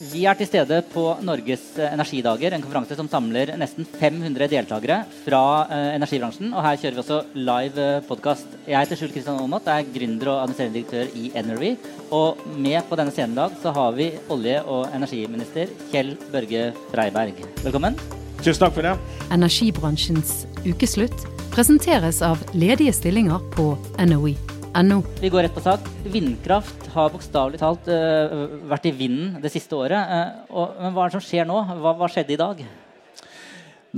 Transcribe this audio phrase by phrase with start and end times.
[0.00, 5.40] Vi er til stede på Norges energidager, en konferanse som samler nesten 500 deltakere fra
[5.68, 6.54] eh, energibransjen.
[6.54, 8.54] Og her kjører vi også live eh, podkast.
[8.64, 11.74] Jeg heter Skjul Kristian Aamodt, er gründer og administrerende direktør i Energy.
[12.16, 16.70] Og med på denne scenen i dag så har vi olje- og energiminister Kjell Børge
[16.94, 17.42] Freiberg.
[17.60, 18.00] Velkommen.
[18.40, 18.94] Tusen takk for det.
[19.36, 24.59] Energibransjens ukeslutt presenteres av ledige stillinger på NOE.
[24.74, 25.02] NO.
[25.20, 25.86] Vi går rett på sak.
[26.06, 29.98] Vindkraft har bokstavelig talt uh, vært i vinden det siste året.
[29.98, 31.56] Uh, og, men hva er det som skjer nå?
[31.82, 32.62] Hva, hva skjedde i dag?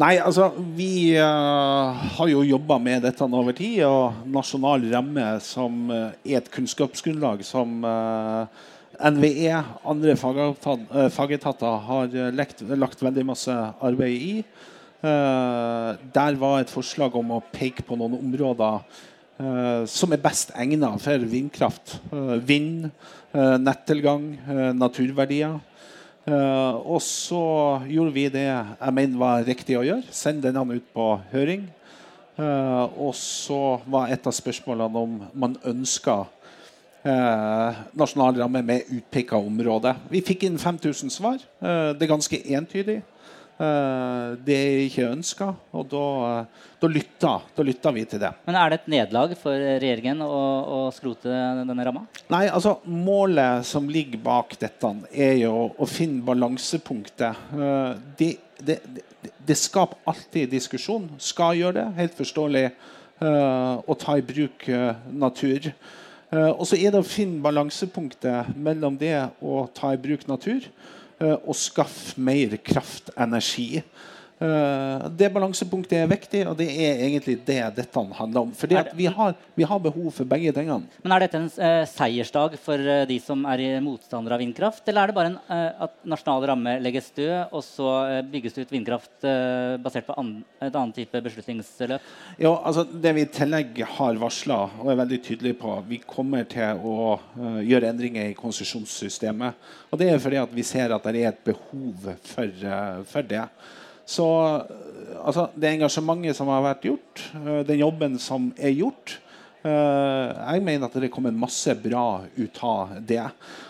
[0.00, 3.82] Nei, altså Vi uh, har jo jobba med dette over tid.
[3.84, 7.84] Og nasjonal ramme som er et kunnskapsgrunnlag som
[9.12, 9.60] NVE,
[9.92, 14.34] andre fagetater, har lekt, lagt veldig masse arbeid i.
[15.02, 19.08] der var et forslag om å peke på noen områder Uh,
[19.88, 21.96] som er best egnet for vindkraft.
[22.12, 22.91] Uh, vind,
[23.34, 24.37] uh, nettilgang,
[24.78, 25.60] naturverdier.
[26.23, 30.05] og så gjorde vi det jeg mener var riktig å gjøre.
[30.14, 31.64] Send denne ut på høring.
[32.39, 36.25] og så var et av spørsmålene om man ønska
[37.98, 39.97] nasjonal ramme med utpeka område.
[40.11, 41.42] Vi fikk inn 5000 svar.
[41.59, 43.03] det er ganske entydig.
[43.61, 46.05] Eh, det er ikke ønska, og da,
[46.81, 48.31] da, lytter, da, lytter, vi til det.
[48.47, 50.39] Men Er det et nederlag for regjeringen å,
[50.77, 52.06] å skrote denne ramma?
[52.33, 57.44] Nei, altså Målet som ligger bak dette, er jo å finne balansepunktet.
[57.53, 61.11] Eh, det, det, det, det skaper alltid diskusjon.
[61.22, 62.64] Skal gjøre det, helt forståelig,
[63.22, 64.66] eh, å ta i bruk
[65.12, 65.75] natur.
[66.33, 71.02] Og så er det å finne balansepunktet mellom det å ta i bruk natur Eh,
[71.23, 73.83] og skaffe mer kraftenergi.
[74.42, 78.52] Eh, det balansepunktet er viktig, og det er egentlig det dette handler om.
[78.58, 80.88] Fordi vi har, vi, har, behov for begge tingene.
[81.04, 84.82] Men Er dette en uh, seiersdag for uh, de som er motstandere av vindkraft?
[84.88, 87.90] Eller er det bare en, uh, at nasjonal ramme legges død, og så
[88.32, 89.26] bygges det ut vindkraft
[89.82, 90.32] basert på an
[90.62, 92.08] et annet type beslutningsløp?
[92.42, 96.48] Ja, altså Det vi i tillegg har varsla og er veldig tydelige på, vi kommer
[96.50, 97.19] til å
[97.62, 99.70] gjøre endringer i konsesjonssystemet.
[99.91, 102.66] Og Det er fordi at vi ser at det er et behov for,
[103.12, 103.47] for det.
[104.12, 104.28] Så
[105.23, 109.19] altså, det engasjementet som har vært gjort, eh, den jobben som er gjort
[109.65, 113.25] eh, Jeg mener at det kommer masse bra ut av det.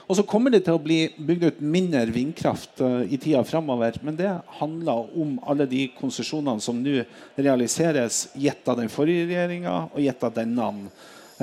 [0.08, 4.00] Og så kommer det til å bli bygd ut mindre vindkraft eh, i tida framover.
[4.02, 7.02] Men det handler om alle de konsesjonene som nå
[7.36, 10.70] realiseres, gitt av den forrige regjeringa og gitt av denne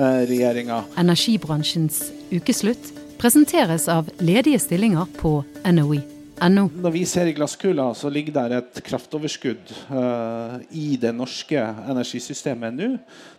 [0.00, 0.78] regjeringa.
[0.96, 6.19] Energibransjens ukeslutt presenteres av ledige stillinger på NOE.
[6.40, 12.76] Når vi ser i glasskula, så ligger der et kraftoverskudd uh, i det norske energisystemet
[12.76, 12.94] nå.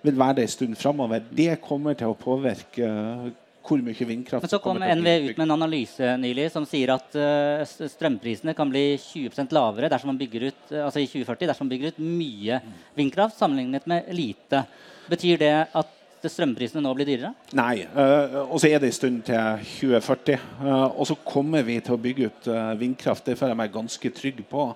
[0.06, 1.24] Vil være det en stund framover.
[1.32, 3.32] Det kommer til å påvirke uh,
[3.66, 7.18] hvor mye vindkraft Men Så kom NVE ut med en analyse nylig som sier at
[7.18, 11.74] uh, strømprisene kan bli 20% lavere dersom man bygger ut, altså i 2040 dersom man
[11.74, 12.62] bygger ut mye
[12.98, 14.66] vindkraft sammenlignet med lite.
[15.10, 15.98] Betyr det at
[16.30, 17.32] strømprisene nå blir dyrere?
[17.58, 17.86] Nei.
[17.96, 20.44] Uh, og så er det en stund til 2040.
[20.60, 23.26] Uh, eh, og så kommer vi til å bygge ut uh, vindkraft.
[23.26, 24.68] Det føler jeg meg ganske trygg på.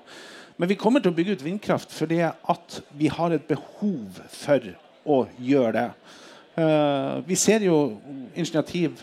[0.58, 4.72] Men vi kommer til å bygge ut vindkraft fordi at vi har et behov for
[5.06, 5.90] å gjøre det.
[7.28, 8.00] vi ser jo
[8.34, 9.02] initiativ,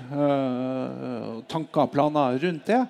[1.52, 2.80] tanker og planer rundt det.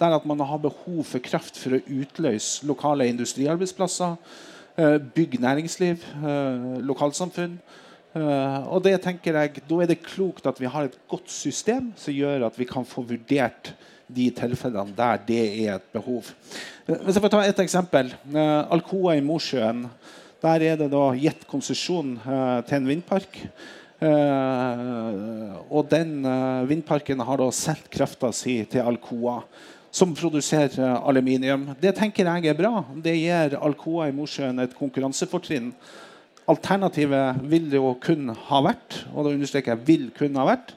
[0.00, 4.16] Der at man har behov for kraft for å utløse lokale industriarbeidsplasser.
[5.14, 6.00] bygge næringsliv,
[6.80, 7.60] lokalsamfunn.
[8.16, 11.90] Uh, og det tenker jeg, Da er det klokt at vi har et godt system
[12.00, 13.74] som gjør at vi kan få vurdert
[14.08, 16.30] de tilfellene der det er et behov.
[16.88, 18.14] Uh, hvis jeg får ta et eksempel.
[18.32, 19.84] Uh, Alcoa i Mosjøen.
[20.40, 22.16] Der er det da gitt konsesjon
[22.68, 23.38] til en vindpark.
[25.72, 26.20] og den
[26.68, 29.40] vindparken har da solgt krafta si til Alcoa
[29.90, 31.70] som produserer aluminium.
[31.80, 32.84] Det tenker jeg er bra.
[32.94, 35.72] Det gir Alcoa i Mosjøen et konkurransefortrinn
[36.46, 40.72] Alternativet vil det jo kun ha vært, og da understreker jeg vil kun ha vært,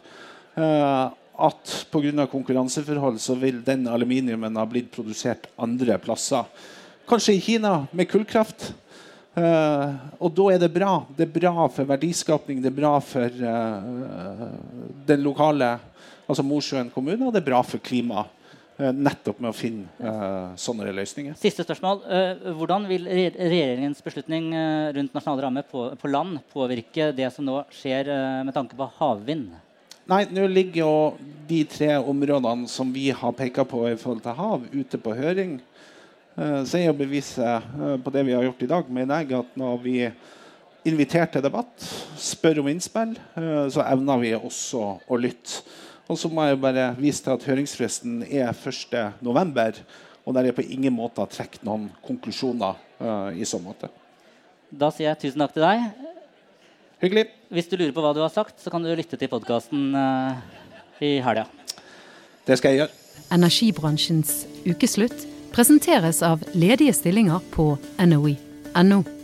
[0.58, 2.26] uh, at pga.
[2.28, 6.48] konkurranseforhold så vil den aluminiumen ha blitt produsert andre plasser.
[7.08, 8.72] Kanskje i Kina med kullkraft.
[9.38, 11.06] Uh, og da er det bra.
[11.16, 14.50] Det er bra for verdiskapning, det er bra for uh,
[15.08, 15.78] den lokale
[16.30, 18.30] altså Mosjøen kommune, og det er bra for klimaet.
[18.80, 21.36] Eh, nettopp med å finne uh, sånne løsninger.
[21.40, 22.00] Siste spørsmål.
[22.08, 24.54] Uh, hvordan vil regjeringens beslutning
[24.96, 28.08] rundt nasjonal ramme på, på, land påvirke det som nå skjer
[28.48, 29.50] med tanke på havvind?
[30.10, 30.94] Nei, Nå ligger jo
[31.50, 35.60] de tre områdene som vi har pekt på i forhold til hav, ute på høring.
[36.40, 37.68] så er jo beviset
[38.02, 39.96] på det vi har gjort i dag, mener jeg at når vi
[40.88, 41.86] inviterer til debatt,
[42.18, 43.14] spør om innspill,
[43.70, 45.68] så evner vi også å lytte.
[46.10, 49.82] Og så må jeg bare vise til at høringsfristen er 1.11.
[50.26, 53.92] Og der er på ingen måte trukket noen konklusjoner uh, i så måte.
[54.70, 55.86] Da sier jeg tusen takk til deg.
[57.04, 57.28] Hyggelig.
[57.54, 60.42] Hvis du lurer på hva du har sagt, så kan du lytte til podkasten uh,
[61.02, 61.46] i helga.
[62.46, 62.98] Det skal jeg gjøre.
[63.38, 64.34] Energibransjens
[64.66, 67.72] ukeslutt presenteres av ledige stillinger på
[68.02, 69.19] NOI.no.